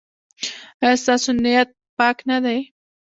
[0.83, 2.59] ایا ستاسو نیت پاک نه دی؟